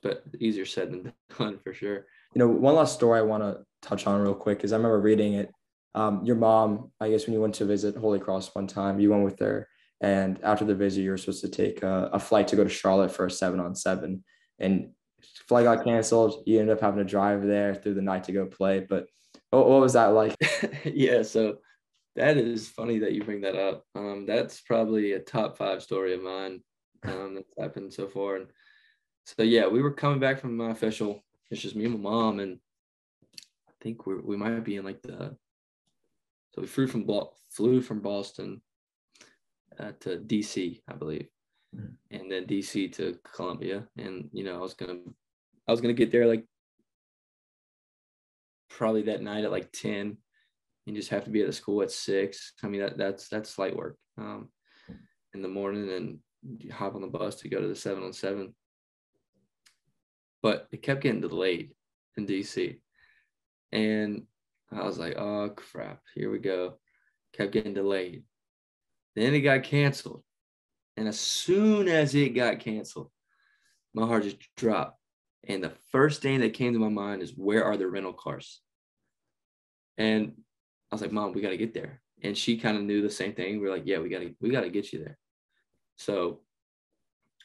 [0.03, 2.07] but easier said than done for sure.
[2.35, 5.01] You know, one last story I want to touch on real quick is I remember
[5.01, 5.51] reading it.
[5.95, 9.11] Um, your mom, I guess, when you went to visit Holy Cross one time, you
[9.11, 9.66] went with her,
[10.01, 12.70] and after the visit, you were supposed to take a, a flight to go to
[12.70, 14.22] Charlotte for a seven on seven,
[14.59, 14.91] and
[15.49, 16.43] flight got canceled.
[16.47, 18.81] You ended up having to drive there through the night to go play.
[18.81, 19.07] But
[19.57, 20.36] what, what was that like?
[20.84, 21.59] yeah, so
[22.14, 23.84] that is funny that you bring that up.
[23.94, 26.61] Um, that's probably a top five story of mine
[27.04, 28.36] um, that's happened so far.
[28.36, 28.46] And
[29.24, 31.24] so yeah, we were coming back from my official.
[31.50, 32.59] It's just me and my mom, and
[33.68, 35.36] I think we we might be in like the.
[36.54, 37.07] So we flew from
[37.50, 38.62] flew from Boston
[39.78, 41.28] uh, to DC, I believe,
[41.74, 41.94] mm-hmm.
[42.11, 43.86] and then DC to Columbia.
[43.96, 44.98] And you know, I was gonna
[45.68, 46.44] I was gonna get there like
[48.77, 50.18] probably that night at like ten,
[50.87, 52.53] and just have to be at the school at six.
[52.62, 54.49] I mean that that's that's light work um,
[55.35, 58.55] in the morning, and hop on the bus to go to the seven on seven.
[60.43, 61.72] But it kept getting delayed
[62.16, 62.79] in DC.
[63.72, 64.22] And
[64.70, 66.74] I was like, oh crap, here we go.
[67.33, 68.24] Kept getting delayed.
[69.14, 70.22] Then it got canceled.
[70.97, 73.11] And as soon as it got canceled,
[73.95, 74.99] my heart just dropped.
[75.49, 78.61] And the first thing that came to my mind is where are the rental cars?
[79.99, 80.32] And
[80.90, 82.01] I was like, Mom, we got to get there.
[82.22, 83.61] And she kind of knew the same thing.
[83.61, 85.18] We are like, Yeah, we got to, we got to get you there.
[85.97, 86.40] So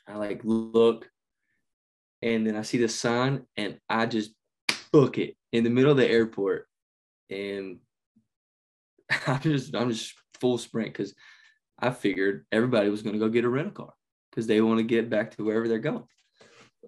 [0.08, 1.10] I like look
[2.22, 4.32] and then I see the sign and I just
[4.91, 6.68] book it in the middle of the airport.
[7.30, 7.80] And
[9.28, 11.14] I'm just I'm just full sprint because
[11.80, 13.93] I figured everybody was gonna go get a rental car
[14.30, 16.04] because they want to get back to wherever they're going.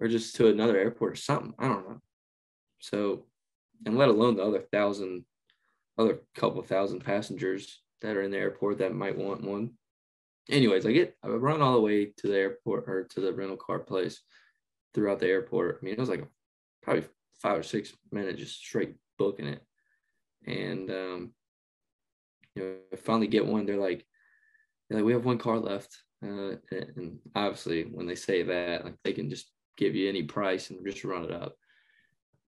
[0.00, 1.54] Or just to another airport or something.
[1.58, 2.00] I don't know.
[2.80, 3.26] So
[3.86, 5.24] and let alone the other thousand
[5.98, 9.70] other couple thousand passengers that are in the airport that might want one
[10.50, 13.56] anyways, I get I run all the way to the airport or to the rental
[13.56, 14.20] car place
[14.92, 15.78] throughout the airport.
[15.80, 16.26] I mean, it was like
[16.82, 17.04] probably
[17.40, 19.62] five or six minutes just straight booking it.
[20.46, 21.32] And um,
[22.54, 23.66] you know, I finally get one.
[23.66, 24.04] They're like,
[24.88, 25.96] they're like, we have one car left.
[26.22, 30.70] Uh, and obviously, when they say that, like they can just give you any price
[30.70, 31.54] and just run it up.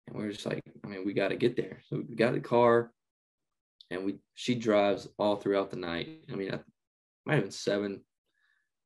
[0.08, 1.82] And we're just like, I mean, we got to get there.
[1.88, 2.92] So we got the car,
[3.92, 6.08] and we she drives all throughout the night.
[6.32, 6.60] I mean, I,
[7.26, 8.02] might have been seven.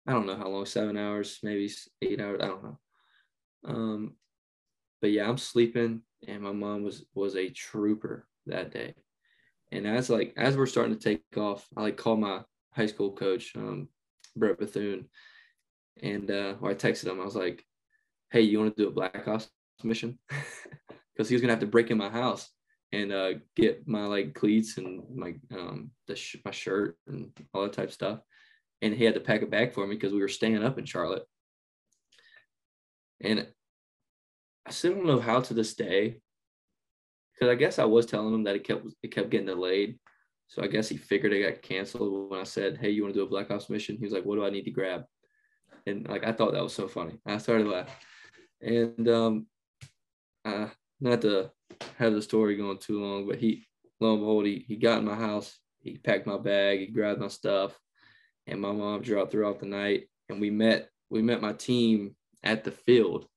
[0.07, 1.69] I don't know how long, seven hours, maybe
[2.01, 2.39] eight hours.
[2.41, 2.79] I don't know.
[3.65, 4.15] Um,
[5.01, 8.95] but yeah, I'm sleeping, and my mom was was a trooper that day.
[9.71, 12.41] And as like as we're starting to take off, I like call my
[12.71, 13.89] high school coach, um,
[14.35, 15.05] Brett Bethune,
[16.01, 17.21] and uh, or I texted him.
[17.21, 17.63] I was like,
[18.31, 19.49] "Hey, you want to do a Black Ops
[19.83, 20.17] mission?"
[21.15, 22.49] Because he was gonna have to break in my house
[22.91, 27.63] and uh, get my like cleats and my um the sh- my shirt and all
[27.63, 28.19] that type stuff
[28.81, 30.85] and he had to pack it back for me because we were staying up in
[30.85, 31.23] Charlotte.
[33.21, 33.47] And
[34.65, 36.21] I still don't know how to this day,
[37.33, 39.99] because I guess I was telling him that it kept it kept getting delayed.
[40.47, 43.19] So I guess he figured it got canceled when I said, "Hey, you want to
[43.19, 45.03] do a Black Ops mission?" He was like, "What do I need to grab?"
[45.85, 47.19] And like I thought that was so funny.
[47.25, 47.93] I started laughing,
[48.61, 49.47] and um,
[50.45, 50.69] uh,
[51.01, 51.51] not to
[51.99, 53.67] have the story going too long, but he,
[53.99, 55.59] lo and behold, he, he got in my house.
[55.81, 56.79] He packed my bag.
[56.79, 57.79] He grabbed my stuff
[58.49, 62.63] and my mom drove throughout the night and we met we met my team at
[62.63, 63.27] the field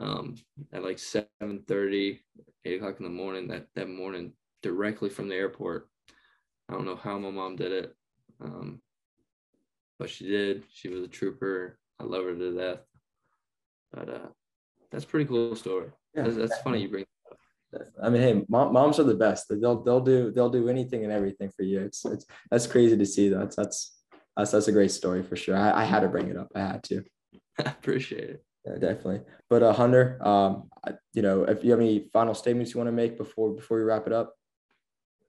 [0.00, 0.36] um,
[0.72, 1.26] at like 7
[1.66, 2.20] 30
[2.64, 4.32] 8 o'clock in the morning that that morning
[4.62, 5.88] directly from the airport
[6.68, 7.94] i don't know how my mom did it
[8.40, 8.80] um,
[9.98, 12.80] but she did she was a trooper i love her to death
[13.92, 14.28] but uh,
[14.90, 17.04] that's pretty cool story yeah, that's, that's funny you bring
[18.02, 19.46] I mean, hey, mom, moms are the best.
[19.48, 21.80] They'll they'll do they'll do anything and everything for you.
[21.80, 23.28] It's it's that's crazy to see.
[23.28, 23.98] That's that's
[24.36, 25.56] that's that's a great story for sure.
[25.56, 26.48] I, I had to bring it up.
[26.54, 27.04] I had to.
[27.58, 28.44] I appreciate it.
[28.64, 29.20] Yeah, definitely.
[29.50, 32.88] But uh, Hunter, um, I, you know, if you have any final statements you want
[32.88, 34.34] to make before before we wrap it up.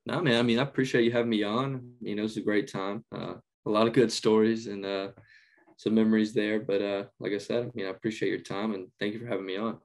[0.06, 0.40] No, man.
[0.40, 1.94] I mean, I appreciate you having me on.
[2.02, 3.04] You know, it's a great time.
[3.14, 3.36] Uh,
[3.66, 5.10] a lot of good stories and uh,
[5.78, 6.60] some memories there.
[6.60, 9.28] But uh, like I said, I mean, I appreciate your time and thank you for
[9.28, 9.80] having me on.